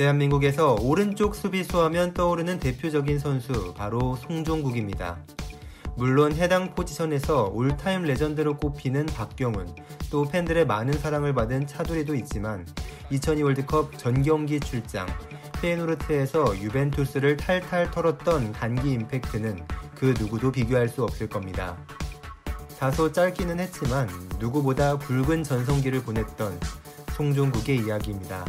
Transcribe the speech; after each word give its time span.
대한민국에서 0.00 0.76
오른쪽 0.80 1.34
수비수 1.34 1.78
하면 1.82 2.14
떠오르는 2.14 2.58
대표적인 2.58 3.18
선수 3.18 3.74
바로 3.74 4.16
송종국입니다. 4.16 5.18
물론 5.94 6.32
해당 6.32 6.74
포지션에서 6.74 7.50
올타임 7.52 8.04
레전드로 8.04 8.56
꼽히는 8.56 9.04
박경훈, 9.04 9.66
또 10.10 10.24
팬들의 10.24 10.66
많은 10.66 10.94
사랑을 10.94 11.34
받은 11.34 11.66
차두리도 11.66 12.14
있지만 12.14 12.66
2002 13.10 13.42
월드컵 13.42 13.98
전경기 13.98 14.60
출장, 14.60 15.06
페노르트에서 15.60 16.58
유벤투스를 16.58 17.36
탈탈 17.36 17.90
털었던 17.90 18.52
단기 18.52 18.92
임팩트는 18.92 19.66
그 19.94 20.14
누구도 20.18 20.50
비교할 20.50 20.88
수 20.88 21.04
없을 21.04 21.28
겁니다. 21.28 21.76
다소 22.78 23.12
짧기는 23.12 23.60
했지만 23.60 24.08
누구보다 24.38 24.96
굵은 24.96 25.44
전성기를 25.44 26.04
보냈던 26.04 26.58
송종국의 27.12 27.84
이야기입니다. 27.84 28.46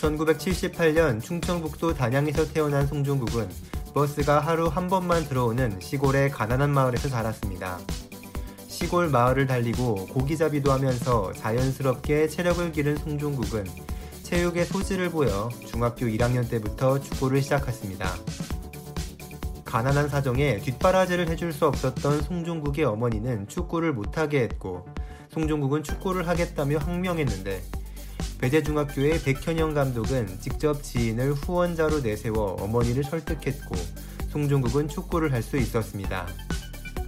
1978년 0.00 1.22
충청북도 1.22 1.94
단양에서 1.94 2.52
태어난 2.52 2.86
송종국은 2.86 3.48
버스가 3.92 4.40
하루 4.40 4.68
한 4.68 4.88
번만 4.88 5.24
들어오는 5.28 5.78
시골의 5.80 6.30
가난한 6.30 6.70
마을에서 6.70 7.08
자랐습니다. 7.08 7.78
시골 8.66 9.08
마을을 9.08 9.46
달리고 9.46 10.06
고기잡이도 10.06 10.72
하면서 10.72 11.32
자연스럽게 11.34 12.28
체력을 12.28 12.72
기른 12.72 12.96
송종국은 12.96 13.66
체육의 14.22 14.64
소질을 14.66 15.10
보여 15.10 15.50
중학교 15.66 16.06
1학년 16.06 16.48
때부터 16.48 17.00
축구를 17.00 17.42
시작했습니다. 17.42 18.14
가난한 19.64 20.08
사정에 20.08 20.58
뒷바라지를 20.58 21.28
해줄 21.28 21.52
수 21.52 21.66
없었던 21.66 22.22
송종국의 22.22 22.84
어머니는 22.84 23.48
축구를 23.48 23.92
못하게 23.92 24.42
했고 24.42 24.86
송종국은 25.30 25.82
축구를 25.82 26.26
하겠다며 26.26 26.78
항명했는데 26.78 27.79
배재중학교의 28.40 29.22
백현영 29.22 29.74
감독은 29.74 30.40
직접 30.40 30.82
지인을 30.82 31.34
후원자로 31.34 32.00
내세워 32.00 32.56
어머니를 32.60 33.04
설득했고 33.04 33.74
송종국은 34.30 34.88
축구를 34.88 35.32
할 35.32 35.42
수 35.42 35.56
있었습니다. 35.56 36.26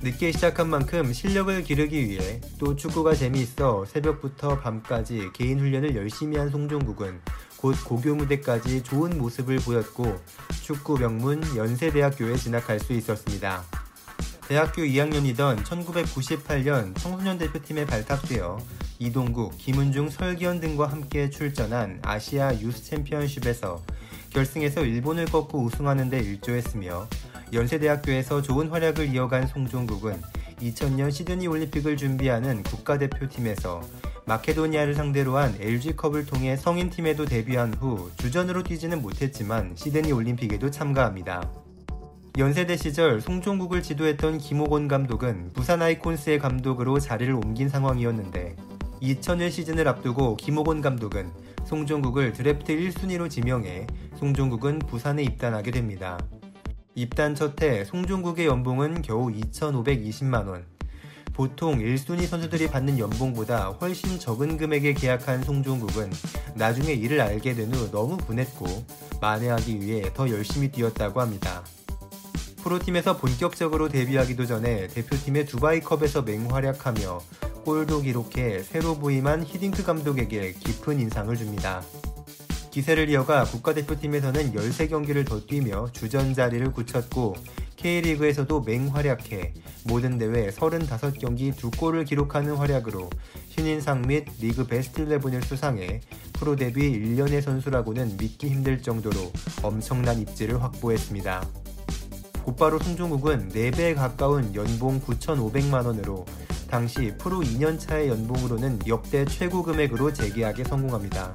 늦게 0.03 0.33
시작한 0.33 0.69
만큼 0.69 1.13
실력을 1.13 1.63
기르기 1.63 2.09
위해 2.09 2.41
또 2.59 2.75
축구가 2.75 3.15
재미있어 3.15 3.85
새벽부터 3.87 4.59
밤까지 4.59 5.31
개인 5.33 5.61
훈련을 5.61 5.95
열심히 5.95 6.37
한 6.37 6.51
송종국은 6.51 7.21
곧 7.57 7.77
고교 7.85 8.17
무대까지 8.17 8.83
좋은 8.83 9.17
모습을 9.17 9.57
보였고 9.59 10.19
축구 10.63 10.99
명문 10.99 11.41
연세대학교에 11.57 12.37
진학할 12.37 12.81
수 12.81 12.93
있었습니다. 12.93 13.63
대학교 14.49 14.83
2학년이던 14.83 15.63
1998년 15.63 16.99
청소년 16.99 17.39
대표팀에 17.39 17.87
발탁되어 17.87 18.59
이동국, 19.03 19.59
김은중, 19.59 20.11
설기현 20.11 20.61
등과 20.61 20.87
함께 20.87 21.29
출전한 21.29 21.99
아시아 22.03 22.55
유스 22.61 22.85
챔피언십에서 22.85 23.83
결승에서 24.31 24.85
일본을 24.85 25.25
꺾고 25.25 25.65
우승하는 25.65 26.09
데 26.09 26.21
일조했으며 26.21 27.09
연세대학교에서 27.53 28.43
좋은 28.43 28.69
활약을 28.69 29.13
이어간 29.13 29.49
송종국은 29.49 30.23
2000년 30.61 31.11
시드니 31.11 31.49
올림픽을 31.49 31.97
준비하는 31.97 32.63
국가대표팀에서 32.63 33.83
마케도니아를 34.27 34.95
상대로 34.95 35.37
한 35.37 35.57
LG컵을 35.59 36.27
통해 36.27 36.57
성인팀에도 36.57 37.25
데뷔한 37.25 37.75
후 37.75 38.09
주전으로 38.19 38.63
뛰지는 38.63 39.03
못했지만 39.03 39.75
시드니 39.75 40.13
올림픽에도 40.13 40.71
참가합니다. 40.71 41.51
연세대 42.39 42.77
시절 42.77 43.21
송종국을 43.21 43.83
지도했던 43.83 44.39
김호곤 44.39 44.87
감독은 44.87 45.51
부산 45.53 45.83
아이콘스의 45.83 46.39
감독으로 46.39 47.01
자리를 47.01 47.35
옮긴 47.35 47.69
상황이었는데 47.69 48.57
2000년 49.03 49.51
시즌을 49.51 49.89
앞두고 49.89 50.37
김호곤 50.37 50.81
감독은 50.81 51.33
송종국을 51.67 52.33
드래프트 52.33 52.73
1순위로 52.77 53.29
지명해 53.29 53.87
송종국은 54.17 54.79
부산에 54.79 55.25
입단하게 55.25 55.73
됩니다. 55.73 56.19
입단 56.95 57.35
첫 57.35 57.61
해 57.63 57.85
송종국의 57.85 58.47
연봉은 58.47 59.03
겨우 59.03 59.33
2,520만원. 59.33 60.65
보통 61.33 61.79
1순위 61.79 62.27
선수들이 62.27 62.69
받는 62.69 62.99
연봉보다 62.99 63.71
훨씬 63.81 64.21
적은 64.21 64.57
금액에 64.59 64.93
계약한 64.93 65.43
송종국은 65.43 66.11
나중에 66.55 66.93
이를 66.93 67.21
알게 67.23 67.55
된 67.55 67.73
후 67.73 67.91
너무 67.91 68.19
분했고 68.19 68.67
만회하기 69.21 69.81
위해 69.81 70.13
더 70.15 70.29
열심히 70.29 70.71
뛰었다고 70.71 71.21
합니다. 71.21 71.65
프로팀에서 72.63 73.17
본격적으로 73.17 73.89
데뷔하기도 73.89 74.47
전에 74.47 74.87
대표팀의 74.89 75.47
두바이컵에서 75.47 76.23
맹활약하며 76.23 77.19
골도 77.65 78.03
기록해 78.03 78.63
새로 78.63 78.99
부임한 78.99 79.45
히딩크 79.45 79.85
감독에게 79.85 80.53
깊은 80.53 81.01
인상을 81.01 81.37
줍니다. 81.37 81.83
기세를 82.71 83.09
이어가 83.11 83.45
국가대표팀에서는 83.45 84.55
13경기를 84.55 85.27
더 85.27 85.41
뛰며 85.41 85.89
주전 85.93 86.35
자리를 86.35 86.73
굳혔고 86.73 87.37
K리그에서도 87.77 88.63
맹활약해 88.63 89.53
모든 89.85 90.17
대회 90.17 90.49
35경기 90.49 91.53
2골을 91.55 92.07
기록하는 92.07 92.55
활약으로 92.55 93.11
신인상 93.51 94.03
및 94.03 94.25
리그 94.41 94.67
베스트 94.67 95.07
11을 95.07 95.45
수상해 95.45 96.01
프로 96.33 96.57
데뷔 96.57 96.93
1년의 96.93 97.43
선수라고는 97.43 98.17
믿기 98.17 98.49
힘들 98.49 98.81
정도로 98.81 99.33
엄청난 99.63 100.19
입지를 100.19 100.63
확보했습니다. 100.63 101.47
곧바로 102.45 102.79
송종국은 102.79 103.51
4배에 103.51 103.95
가까운 103.95 104.55
연봉 104.55 105.01
9,500만원으로 105.01 106.25
당시 106.73 107.13
프로 107.19 107.41
2년차의 107.41 108.09
연봉으로는 108.09 108.79
역대 108.89 109.27
최고 109.27 109.63
금액으로 109.63 110.11
재계약에 110.15 110.65
성공합니다. 110.65 111.35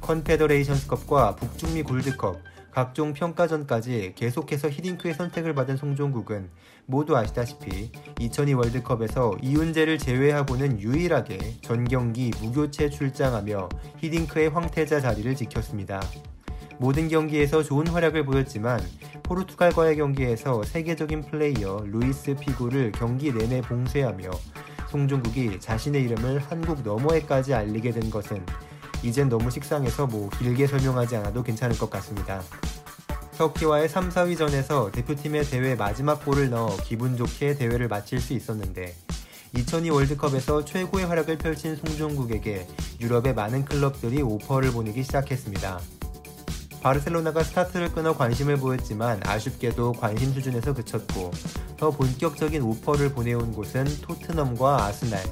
컨페더레이션스컵과 0.00 1.36
북중미 1.36 1.82
골드컵, 1.82 2.40
각종 2.70 3.12
평가전까지 3.12 4.14
계속해서 4.16 4.70
히딩크의 4.70 5.12
선택을 5.12 5.52
받은 5.52 5.76
송종국은 5.76 6.48
모두 6.86 7.14
아시다시피 7.14 7.92
2002 8.18 8.54
월드컵에서 8.54 9.36
이운재를 9.42 9.98
제외하고는 9.98 10.80
유일하게 10.80 11.58
전 11.60 11.84
경기 11.84 12.30
무교체 12.40 12.88
출장하며 12.88 13.68
히딩크의 13.98 14.48
황태자 14.48 15.02
자리를 15.02 15.34
지켰습니다. 15.36 16.00
모든 16.78 17.08
경기에서 17.08 17.62
좋은 17.62 17.88
활약을 17.88 18.24
보였지만 18.24 18.80
포르투갈과의 19.24 19.96
경기에서 19.96 20.62
세계적인 20.62 21.22
플레이어 21.22 21.84
루이스 21.86 22.36
피구를 22.36 22.92
경기 22.92 23.32
내내 23.32 23.60
봉쇄하며 23.62 24.30
송종국이 24.90 25.60
자신의 25.60 26.02
이름을 26.04 26.38
한국 26.38 26.82
너머에까지 26.82 27.52
알리게 27.52 27.90
된 27.90 28.10
것은 28.10 28.44
이젠 29.02 29.28
너무 29.28 29.50
식상해서 29.50 30.06
뭐 30.06 30.30
길게 30.30 30.66
설명하지 30.66 31.16
않아도 31.16 31.42
괜찮을 31.42 31.76
것 31.76 31.90
같습니다. 31.90 32.42
터키와의 33.36 33.88
3, 33.88 34.08
4위전에서 34.08 34.90
대표팀의 34.92 35.44
대회 35.44 35.74
마지막 35.74 36.24
골을 36.24 36.50
넣어 36.50 36.76
기분 36.84 37.16
좋게 37.16 37.54
대회를 37.54 37.86
마칠 37.88 38.20
수 38.20 38.32
있었는데 38.32 38.94
2002 39.56 39.90
월드컵에서 39.90 40.64
최고의 40.64 41.06
활약을 41.06 41.38
펼친 41.38 41.76
송종국에게 41.76 42.66
유럽의 43.00 43.34
많은 43.34 43.64
클럽들이 43.64 44.22
오퍼를 44.22 44.72
보내기 44.72 45.02
시작했습니다. 45.04 45.80
바르셀로나가 46.88 47.42
스타트를 47.42 47.92
끊어 47.92 48.16
관심을 48.16 48.56
보였지만 48.56 49.20
아쉽게도 49.22 49.92
관심 49.92 50.32
수준에서 50.32 50.72
그쳤고 50.72 51.30
더 51.76 51.90
본격적인 51.90 52.62
오퍼를 52.62 53.12
보내온 53.12 53.52
곳은 53.52 53.84
토트넘과 54.00 54.84
아스날. 54.84 55.22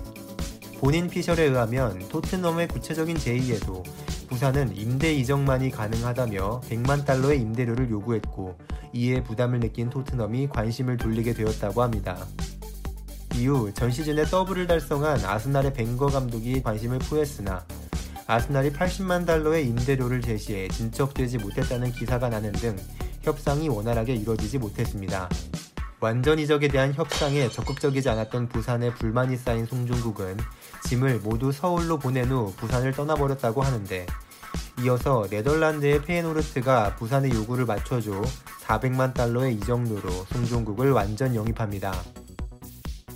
본인 0.80 1.08
피셜에 1.08 1.44
의하면 1.44 2.06
토트넘의 2.10 2.68
구체적인 2.68 3.16
제의에도 3.16 3.82
부산은 4.28 4.76
임대 4.76 5.14
이적만이 5.14 5.70
가능하다며 5.70 6.60
100만 6.68 7.06
달러의 7.06 7.40
임대료를 7.40 7.88
요구했고 7.90 8.58
이에 8.92 9.22
부담을 9.22 9.60
느낀 9.60 9.88
토트넘이 9.88 10.48
관심을 10.48 10.98
돌리게 10.98 11.32
되었다고 11.32 11.82
합니다. 11.82 12.18
이후 13.34 13.72
전 13.72 13.90
시즌에 13.90 14.26
더블을 14.26 14.66
달성한 14.66 15.24
아스날의 15.24 15.72
벵거 15.72 16.08
감독이 16.08 16.62
관심을 16.62 16.98
포했으나 16.98 17.64
아스날이 18.26 18.72
80만 18.72 19.24
달러의 19.24 19.66
임대료를 19.68 20.20
제시해 20.20 20.68
진척되지 20.68 21.38
못했다는 21.38 21.92
기사가 21.92 22.28
나는 22.28 22.50
등 22.52 22.76
협상이 23.22 23.68
원활하게 23.68 24.14
이루어지지 24.14 24.58
못했습니다. 24.58 25.28
완전 26.00 26.38
이적에 26.38 26.68
대한 26.68 26.92
협상에 26.92 27.48
적극적이지 27.48 28.08
않았던 28.08 28.48
부산에 28.48 28.92
불만이 28.94 29.36
쌓인 29.36 29.64
송중국은 29.64 30.36
짐을 30.88 31.20
모두 31.20 31.52
서울로 31.52 31.98
보낸 31.98 32.30
후 32.30 32.52
부산을 32.56 32.92
떠나버렸다고 32.92 33.62
하는데 33.62 34.06
이어서 34.82 35.26
네덜란드의 35.30 36.02
페노르트가 36.02 36.96
부산의 36.96 37.30
요구를 37.32 37.64
맞춰줘 37.64 38.22
400만 38.64 39.14
달러의 39.14 39.54
이적료로 39.54 40.10
송중국을 40.32 40.90
완전 40.90 41.34
영입합니다. 41.34 41.94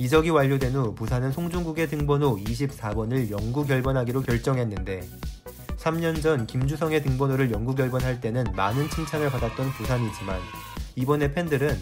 이적이 0.00 0.30
완료된 0.30 0.72
후 0.72 0.94
부산은 0.94 1.30
송중국의 1.30 1.90
등번호 1.90 2.38
24번을 2.38 3.30
영구 3.30 3.66
결번하기로 3.66 4.22
결정했는데 4.22 5.06
3년 5.76 6.22
전 6.22 6.46
김주성의 6.46 7.02
등번호를 7.02 7.52
영구 7.52 7.74
결번할 7.74 8.18
때는 8.18 8.46
많은 8.56 8.88
칭찬을 8.88 9.28
받았던 9.28 9.72
부산이지만 9.72 10.40
이번에 10.96 11.30
팬들은 11.30 11.76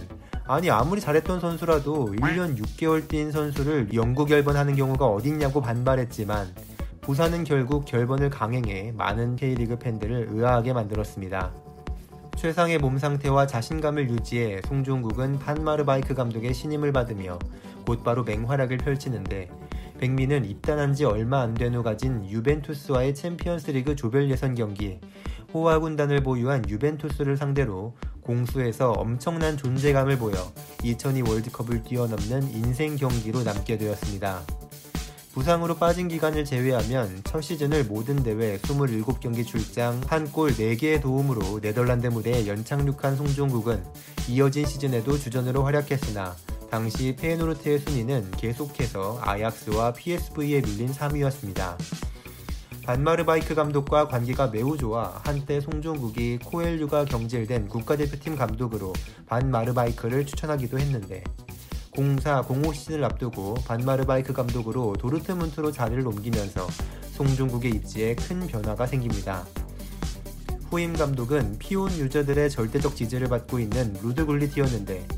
아니 0.49 0.69
아무리 0.69 1.01
잘했던 1.01 1.39
선수라도 1.39 2.07
1년 2.17 2.59
6개월 2.59 3.07
뛴 3.07 3.31
선수를 3.31 3.95
영구 3.95 4.27
결번하는 4.27 4.75
경우가 4.75 5.07
어딨냐고 5.07 5.61
반발했지만 5.61 6.53
부산은 7.01 7.45
결국 7.45 7.85
결번을 7.85 8.31
강행해 8.31 8.93
많은 8.97 9.37
K리그 9.37 9.79
팬들을 9.79 10.31
의아하게 10.33 10.73
만들었습니다. 10.73 11.53
최상의 12.35 12.79
몸 12.79 12.99
상태와 12.99 13.47
자신감을 13.47 14.11
유지해 14.11 14.61
송종국은 14.67 15.39
판마르바이크 15.39 16.15
감독의 16.15 16.53
신임을 16.53 16.93
받으며 16.93 17.39
곧바로 17.89 18.23
맹활약을 18.23 18.77
펼치는데 18.77 19.49
백미는 19.99 20.45
입단한 20.45 20.93
지 20.95 21.07
얼마 21.07 21.41
안 21.41 21.55
된 21.55 21.75
후 21.75 21.83
가진 21.83 22.23
유벤투스와의 22.29 23.15
챔피언스리그 23.15 23.97
조별 23.97 24.31
예선 24.31 24.55
경기 24.55 25.01
호화 25.55 25.79
군단을 25.79 26.23
보유한 26.23 26.63
유벤투스를 26.69 27.39
상대로 27.39 27.97
공수에서 28.21 28.93
엄청난 28.93 29.57
존재감을 29.57 30.19
보여 30.19 30.37
2002 30.85 31.23
월드컵을 31.23 31.83
뛰어넘는 31.85 32.55
인생 32.55 32.95
경기로 32.97 33.43
남게 33.43 33.79
되었습니다. 33.79 34.43
부상으로 35.33 35.77
빠진 35.77 36.09
기간을 36.09 36.45
제외하면 36.45 37.23
첫 37.25 37.41
시즌을 37.41 37.85
모든 37.85 38.23
대회 38.23 38.59
27경기 38.59 39.47
출장, 39.47 39.99
한 40.09 40.27
골 40.31 40.51
4개의 40.51 41.01
도움으로 41.01 41.61
네덜란드 41.63 42.09
무대에 42.09 42.47
연착륙한 42.47 43.17
송종국은 43.17 43.83
이어진 44.29 44.67
시즌에도 44.67 45.17
주전으로 45.17 45.65
활약했으나 45.65 46.37
당시 46.71 47.17
페에노르트의 47.17 47.79
순위는 47.79 48.31
계속해서 48.33 49.21
아약스와 49.23 49.95
PSV에 49.95 50.61
밀린 50.61 50.93
3위였습니다. 50.93 51.77
반마르바이크 52.85 53.55
감독과 53.55 54.09
관계가 54.09 54.49
매우 54.49 54.77
좋아 54.77 55.21
한때 55.25 55.61
송종국이 55.61 56.39
코엘류가 56.45 57.07
경질된 57.07 57.69
국가대표팀 57.69 58.37
감독으로 58.37 58.93
반마르바이크를 59.27 60.27
추천하기도 60.27 60.79
했는데 60.79 61.23
04-05 61.93 62.75
시즌을 62.75 63.05
앞두고 63.05 63.55
반마르바이크 63.67 64.33
감독으로 64.33 64.95
도르트문트로 64.99 65.73
자리를 65.73 66.07
옮기면서 66.07 66.67
송종국의 67.13 67.73
입지에 67.73 68.15
큰 68.15 68.47
변화가 68.47 68.87
생깁니다. 68.87 69.45
후임 70.71 70.93
감독은 70.93 71.59
피온 71.59 71.91
유저들의 71.93 72.51
절대적 72.51 72.95
지지를 72.95 73.29
받고 73.29 73.59
있는 73.59 73.95
루드 74.03 74.27
굴리티였는데 74.27 75.18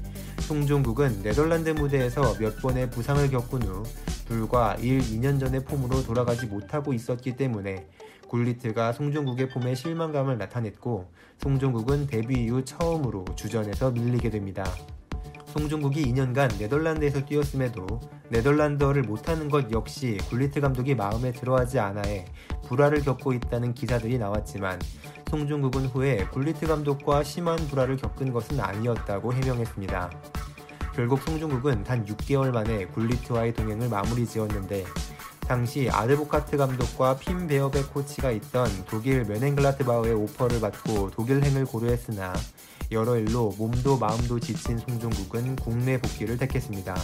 송종국은 0.50 1.22
네덜란드 1.22 1.70
무대에서 1.70 2.36
몇 2.40 2.60
번의 2.60 2.90
부상을 2.90 3.30
겪은 3.30 3.62
후 3.62 3.84
불과 4.26 4.74
1, 4.80 4.98
2년 4.98 5.38
전의 5.38 5.64
폼으로 5.64 6.02
돌아가지 6.02 6.46
못하고 6.46 6.92
있었기 6.92 7.36
때문에 7.36 7.86
굴리트가 8.26 8.92
송종국의 8.92 9.50
폼에 9.50 9.76
실망감을 9.76 10.38
나타냈고 10.38 11.08
송종국은 11.38 12.08
데뷔 12.08 12.46
이후 12.46 12.64
처음으로 12.64 13.26
주전에서 13.36 13.92
밀리게 13.92 14.30
됩니다. 14.30 14.64
송중국이 15.52 16.04
2년간 16.12 16.58
네덜란드에서 16.58 17.24
뛰었음에도 17.24 17.86
네덜란드어를 18.28 19.02
못하는 19.02 19.48
것 19.48 19.70
역시 19.72 20.18
굴리트 20.28 20.60
감독이 20.60 20.94
마음에 20.94 21.32
들어하지 21.32 21.80
않아 21.80 22.02
해 22.02 22.26
불화를 22.66 23.02
겪고 23.02 23.32
있다는 23.32 23.74
기사들이 23.74 24.18
나왔지만 24.18 24.78
송중국은 25.28 25.86
후에 25.86 26.26
굴리트 26.32 26.66
감독과 26.66 27.24
심한 27.24 27.56
불화를 27.68 27.96
겪은 27.96 28.32
것은 28.32 28.60
아니었다고 28.60 29.32
해명했습니다. 29.32 30.10
결국 30.94 31.20
송중국은 31.22 31.84
단 31.84 32.04
6개월 32.04 32.52
만에 32.52 32.86
굴리트와의 32.86 33.54
동행을 33.54 33.88
마무리 33.88 34.26
지었는데 34.26 34.84
당시 35.46 35.88
아드보카트 35.90 36.56
감독과 36.56 37.16
핀 37.16 37.48
베어백 37.48 37.92
코치가 37.92 38.30
있던 38.30 38.68
독일 38.88 39.24
메넨글라트바우의 39.24 40.14
오퍼를 40.14 40.60
받고 40.60 41.10
독일행을 41.10 41.64
고려했으나 41.64 42.34
여러 42.92 43.16
일로 43.16 43.54
몸도 43.56 43.98
마음도 43.98 44.40
지친 44.40 44.78
송종국은 44.78 45.56
국내 45.56 46.00
복귀를 46.00 46.36
택했습니다. 46.38 46.96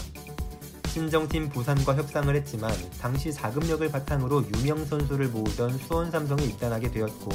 친정팀 0.89 1.51
부산과 1.51 1.95
협상을 1.95 2.35
했지만 2.35 2.73
당시 3.01 3.33
자금력을 3.33 3.89
바탕으로 3.91 4.45
유명 4.57 4.85
선수를 4.85 5.29
모으던 5.29 5.79
수원 5.79 6.11
삼성에 6.11 6.43
입단하게 6.43 6.91
되었고 6.91 7.31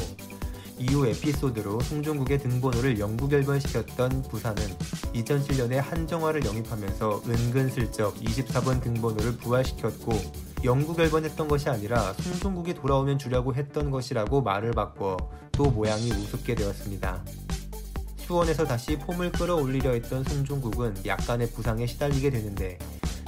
이후 0.79 1.05
에피소드로 1.05 1.79
송종국의 1.79 2.39
등번호를 2.39 2.99
영구 2.99 3.29
결번시켰던 3.29 4.23
부산은 4.23 4.63
2007년에 5.13 5.75
한정화를 5.75 6.43
영입하면서 6.43 7.21
은근슬쩍 7.27 8.15
24번 8.15 8.81
등번호를 8.81 9.37
부활시켰고 9.37 10.11
영구 10.63 10.95
결번했던 10.95 11.47
것이 11.47 11.69
아니라 11.69 12.13
송종국이 12.13 12.73
돌아오면 12.73 13.19
주려고 13.19 13.53
했던 13.53 13.91
것이라고 13.91 14.41
말을 14.41 14.71
바꿔 14.71 15.17
또 15.51 15.69
모양이 15.69 16.11
우습게 16.11 16.55
되었습니다. 16.55 17.23
수원에서 18.25 18.65
다시 18.65 18.97
폼을 18.97 19.31
끌어올리려 19.31 19.91
했던 19.91 20.23
송종국은 20.23 21.05
약간의 21.05 21.51
부상에 21.51 21.85
시달리게 21.85 22.29
되는데 22.29 22.77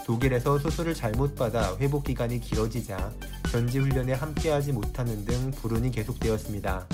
독일에서 0.05 0.59
수술을 0.59 0.93
잘못 0.93 1.35
받아 1.35 1.75
회복 1.77 2.03
기간이 2.03 2.39
길어지자 2.39 3.11
전지 3.51 3.79
훈련에 3.79 4.13
함께하지 4.13 4.71
못하는 4.71 5.25
등 5.25 5.51
불운이 5.51 5.91
계속되었습니다. 5.91 6.87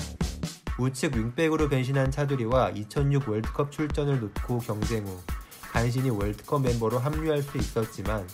우측 0.78 1.14
윙백으로 1.14 1.68
변신한 1.68 2.10
차두리와 2.10 2.70
2006 2.70 3.28
월드컵 3.28 3.70
출전을 3.70 4.20
놓고 4.20 4.58
경쟁 4.58 5.06
후 5.06 5.18
간신히 5.60 6.10
월드컵 6.10 6.62
멤버로 6.62 6.98
합류할 6.98 7.42
수 7.42 7.58
있었지만 7.58 8.26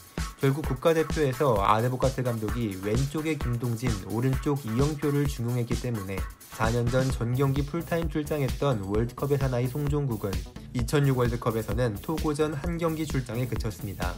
결국 0.47 0.65
국가대표에서 0.65 1.57
아네보카트 1.57 2.23
감독이 2.23 2.79
왼쪽에 2.85 3.35
김동진, 3.35 3.91
오른쪽 4.09 4.65
이영표를 4.65 5.27
중용했기 5.27 5.83
때문에 5.83 6.19
4년 6.53 6.89
전 6.89 7.11
전경기 7.11 7.67
풀타임 7.67 8.09
출장했던 8.09 8.83
월드컵의 8.83 9.39
사나이 9.39 9.67
송종국은 9.67 10.31
2006 10.73 11.19
월드컵에서는 11.19 11.97
토고전 11.97 12.55
한 12.55 12.79
경기 12.79 13.05
출장에 13.05 13.49
그쳤습니다. 13.49 14.15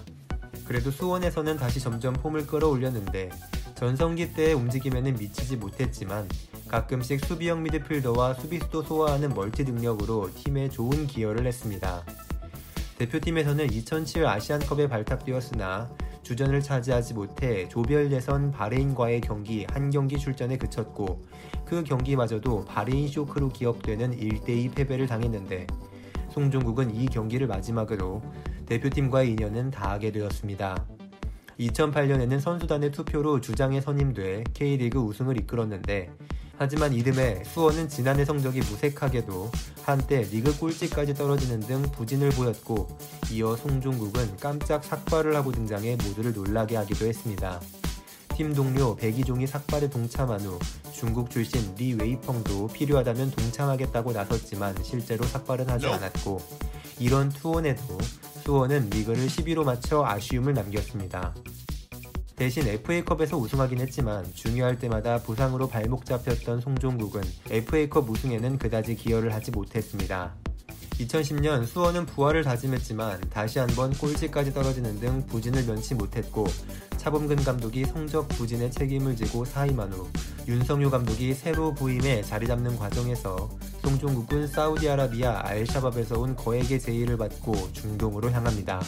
그래도 0.67 0.91
수원에서는 0.91 1.57
다시 1.57 1.81
점점 1.81 2.13
폼을 2.13 2.47
끌어올렸는데 2.47 3.31
전성기 3.77 4.35
때의 4.35 4.53
움직임에는 4.53 5.17
미치지 5.17 5.57
못했지만 5.57 6.29
가끔씩 6.69 7.25
수비형 7.25 7.63
미드필더와 7.63 8.35
수비수도 8.35 8.83
소화하는 8.83 9.31
멀티 9.31 9.65
능력으로 9.65 10.29
팀에 10.35 10.69
좋은 10.69 11.07
기여를 11.07 11.47
했습니다. 11.47 12.05
대표팀에서는 12.99 13.73
2007 13.73 14.27
아시안컵에 14.27 14.89
발탁되었으나 14.89 15.89
주전을 16.29 16.61
차지하지 16.61 17.15
못해 17.15 17.67
조별 17.69 18.13
예선 18.13 18.51
바레인과의 18.51 19.23
경기 19.23 19.65
한 19.71 19.89
경기 19.89 20.19
출전에 20.19 20.59
그쳤고 20.59 21.25
그 21.65 21.83
경기마저도 21.83 22.67
바레인 22.67 23.09
쇼크로 23.09 23.49
기억되는 23.49 24.15
1대2 24.15 24.75
패배를 24.75 25.07
당했는데 25.07 25.67
송종국은 26.29 26.95
이 26.95 27.07
경기를 27.07 27.47
마지막으로 27.47 28.21
대표팀과의 28.67 29.31
인연은 29.31 29.71
다하게 29.71 30.13
되었습니다. 30.13 30.85
2008년에는 31.61 32.41
선수단의 32.41 32.91
투표로 32.93 33.41
주장에 33.41 33.81
선임돼 33.81 34.45
K리그 34.53 34.99
우승을 34.99 35.39
이끌었는데 35.39 36.11
하지만 36.59 36.93
이듬해 36.93 37.45
수원은 37.45 37.89
지난해 37.89 38.25
성적이 38.25 38.61
무색하게도 38.61 39.51
한때 39.85 40.23
리그 40.23 40.59
꼴찌까지 40.59 41.15
떨어지는 41.15 41.61
등 41.61 41.83
부진을 41.83 42.31
보였고 42.31 42.89
이어 43.31 43.55
송종국은 43.55 44.39
깜짝 44.39 44.85
삭발을 44.85 45.37
하고 45.37 45.53
등장해 45.53 45.97
모두를 46.05 46.33
놀라게 46.33 46.77
하기도 46.77 47.07
했습니다. 47.07 47.61
팀 48.37 48.53
동료 48.55 48.97
배기종이 48.97 49.47
삭발에 49.47 49.89
동참한 49.89 50.41
후 50.41 50.59
중국 50.93 51.31
출신 51.31 51.75
리 51.77 51.95
웨이펑도 51.95 52.69
필요하다면 52.69 53.31
동참하겠다고 53.31 54.13
나섰지만 54.13 54.77
실제로 54.83 55.25
삭발은 55.25 55.71
하지 55.71 55.87
않았고 55.87 56.41
이런 56.99 57.29
투혼에도 57.29 57.99
수원은 58.43 58.91
리그를 58.91 59.27
10위로 59.27 59.65
맞춰 59.65 60.05
아쉬움을 60.05 60.55
남겼습니다. 60.55 61.35
대신 62.39 62.69
FA컵에서 62.69 63.37
우승하긴 63.37 63.81
했지만 63.81 64.25
중요할 64.33 64.79
때마다 64.79 65.19
부상으로 65.19 65.67
발목 65.69 66.05
잡혔던 66.05 66.61
송종국은 66.61 67.21
FA컵 67.51 68.09
우승에는 68.09 68.59
그다지 68.59 68.95
기여를 68.95 69.35
하지 69.35 69.51
못했습니다. 69.51 70.33
2010년 71.01 71.67
수원은 71.67 72.07
부활을 72.07 72.45
다짐했지만 72.45 73.23
다시 73.31 73.59
한번 73.59 73.93
꼴찌까지 73.93 74.55
떨어지는 74.55 75.01
등 75.01 75.27
부진을 75.27 75.65
면치 75.65 75.97
못했고 75.97 76.47
차범근 76.97 77.43
감독이 77.43 77.85
성적 77.85 78.29
부진에 78.29 78.71
책임을 78.71 79.17
지고 79.17 79.45
사임한 79.45 79.93
후 79.93 80.09
윤성유 80.47 80.91
감독이 80.91 81.35
새로 81.35 81.75
부임해 81.75 82.23
자리 82.23 82.47
잡는 82.47 82.77
과정에서 82.77 83.51
송종국은 83.83 84.47
사우디아라비아 84.47 85.41
알샤밥에서 85.45 86.21
온 86.21 86.37
거액의 86.37 86.79
제의를 86.79 87.17
받고 87.17 87.73
중동으로 87.73 88.31
향합니다. 88.31 88.81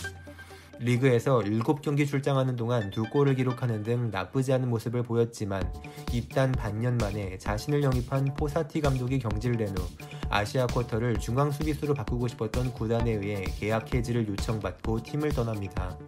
리그에서 0.83 1.41
7경기 1.41 2.09
출장하는 2.09 2.57
동안 2.57 2.91
두 2.91 3.05
골을 3.05 3.35
기록하는 3.35 3.83
등 3.83 4.11
나쁘지 4.11 4.55
않은 4.55 4.71
모습을 4.71 5.03
보였지만 5.03 5.71
입단 6.11 6.53
반년 6.53 6.97
만에 6.97 7.37
자신을 7.37 7.83
영입한 7.83 8.35
포사티 8.35 8.81
감독이 8.81 9.19
경질된 9.19 9.77
후 9.77 9.85
아시아 10.31 10.67
쿼터를 10.67 11.19
중앙 11.19 11.51
수비수로 11.51 11.93
바꾸고 11.93 12.29
싶었던 12.29 12.73
구단에 12.73 13.13
의해 13.13 13.45
계약 13.45 13.95
해지를 13.95 14.27
요청받고 14.27 15.03
팀을 15.03 15.33
떠납니다. 15.33 15.99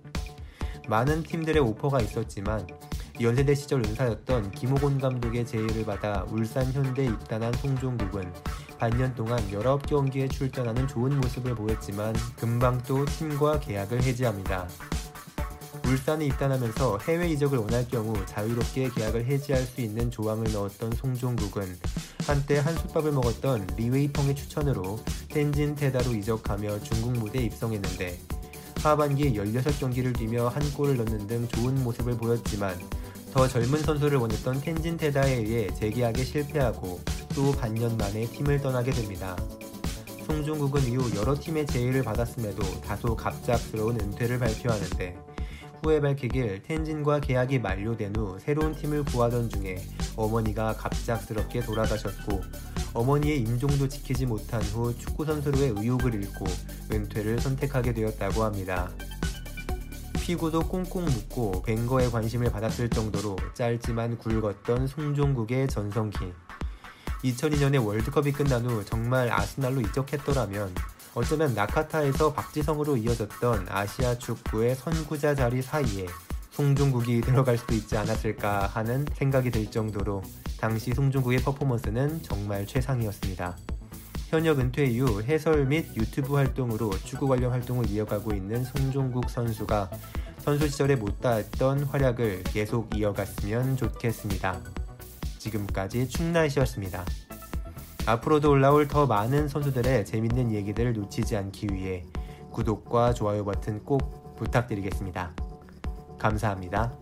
많은 0.88 1.23
팀들의 1.23 1.62
오퍼가 1.62 2.00
있었지만 2.00 2.67
연세대 3.21 3.55
시절 3.55 3.81
은사였던 3.81 4.52
김호곤 4.52 4.99
감독의 4.99 5.45
제의를 5.45 5.85
받아 5.85 6.25
울산 6.31 6.73
현대에 6.73 7.05
입단한 7.05 7.52
송종국은 7.52 8.33
반년 8.83 9.15
동안 9.15 9.39
19경기에 9.49 10.29
출전하는 10.29 10.89
좋은 10.89 11.21
모습을 11.21 11.55
보였지만 11.55 12.17
금방 12.35 12.83
또 12.83 13.05
팀과 13.05 13.61
계약을 13.61 14.03
해지합니다. 14.03 14.67
울산에 15.87 16.27
입단하면서 16.27 16.99
해외 17.07 17.29
이적을 17.29 17.59
원할 17.59 17.87
경우 17.87 18.12
자유롭게 18.27 18.91
계약을 18.91 19.25
해지할 19.27 19.62
수 19.62 19.83
있는 19.83 20.11
조항을 20.11 20.53
넣었던 20.53 20.95
송종국은 20.97 21.79
한때 22.27 22.59
한솥밥을 22.59 23.12
먹었던 23.12 23.69
리웨이펑의 23.77 24.35
추천으로 24.35 24.99
텐진 25.29 25.77
테다로 25.77 26.12
이적하며 26.15 26.81
중국 26.81 27.12
무대에 27.12 27.45
입성했는데 27.45 28.19
하반기 28.83 29.33
16경기를 29.33 30.19
뛰며 30.19 30.49
한 30.49 30.61
골을 30.73 30.97
넣는 30.97 31.29
등 31.29 31.47
좋은 31.47 31.85
모습을 31.85 32.17
보였지만 32.17 32.77
더 33.33 33.47
젊은 33.47 33.81
선수를 33.81 34.19
원했던 34.19 34.61
텐진 34.61 34.97
테다에 34.97 35.35
의해 35.35 35.73
재계약에 35.73 36.25
실패하고 36.25 37.01
또 37.35 37.53
반년 37.53 37.97
만에 37.97 38.27
팀을 38.27 38.61
떠나게 38.61 38.91
됩니다. 38.91 39.37
송중국은 40.27 40.83
이후 40.83 41.11
여러 41.17 41.35
팀의 41.35 41.67
제의를 41.67 42.03
받았음에도 42.03 42.62
다소 42.83 43.17
갑작스러운 43.17 43.99
은퇴를 44.01 44.39
발표하는데 44.39 45.17
후에 45.83 46.01
밝히길 46.01 46.62
텐진과 46.62 47.21
계약이 47.21 47.59
만료된 47.59 48.15
후 48.17 48.39
새로운 48.39 48.75
팀을 48.75 49.05
구하던 49.05 49.49
중에 49.49 49.83
어머니가 50.15 50.75
갑작스럽게 50.75 51.61
돌아가셨고 51.61 52.41
어머니의 52.95 53.41
임종도 53.41 53.89
지키지 53.89 54.27
못한 54.27 54.62
후 54.62 54.97
축구선수로의 54.97 55.75
의욕을 55.77 56.15
잃고 56.15 56.45
은퇴를 56.93 57.41
선택하게 57.41 57.95
되었다고 57.95 58.45
합니다. 58.45 58.91
피구도 60.23 60.69
꽁꽁 60.69 61.05
묶고 61.05 61.62
뱅거에 61.62 62.09
관심을 62.09 62.53
받았을 62.53 62.89
정도로 62.91 63.37
짧지만 63.55 64.19
굵었던 64.19 64.87
송종국의 64.87 65.67
전성기. 65.67 66.33
2002년에 67.25 67.85
월드컵이 67.85 68.33
끝난 68.33 68.64
후 68.64 68.85
정말 68.85 69.31
아스날로 69.31 69.81
이적했더라면 69.81 70.75
어쩌면 71.14 71.55
나카타에서 71.55 72.33
박지성으로 72.33 72.97
이어졌던 72.97 73.67
아시아 73.69 74.17
축구의 74.19 74.75
선구자 74.75 75.35
자리 75.35 75.62
사이에 75.62 76.07
송중국이 76.50 77.21
들어갈 77.23 77.59
수도 77.59 77.75
있지 77.75 77.97
않았을까 77.97 78.67
하는 78.67 79.07
생각이 79.14 79.50
들 79.50 79.71
정도로 79.71 80.23
당시 80.59 80.93
송중국의 80.93 81.41
퍼포먼스는 81.41 82.23
정말 82.23 82.67
최상이었습니다. 82.67 83.57
현역 84.29 84.61
은퇴 84.61 84.85
이후 84.87 85.23
해설 85.23 85.67
및 85.67 85.95
유튜브 85.95 86.35
활동으로 86.35 86.91
축구 87.05 87.29
관련 87.29 87.52
활동을 87.52 87.88
이어가고 87.91 88.33
있는 88.33 88.64
송종국 88.64 89.29
선수가 89.29 89.91
선수 90.38 90.69
시절에 90.69 90.97
못다했던 90.97 91.85
활약을 91.85 92.45
계속 92.45 92.97
이어갔으면 92.97 93.76
좋겠습니다. 93.76 94.82
지금까지 95.43 96.09
충날씨였습니다. 96.09 97.05
앞으로도 98.07 98.51
올라올 98.51 98.87
더 98.87 99.07
많은 99.07 99.49
선수들의 99.49 100.05
재밌는 100.05 100.53
얘기들을 100.53 100.93
놓치지 100.93 101.37
않기 101.37 101.69
위해 101.73 102.05
구독과 102.51 103.15
좋아요 103.15 103.45
버튼 103.45 103.85
꼭 103.85 104.37
부탁드리겠습니다. 104.37 105.35
감사합니다. 106.19 107.02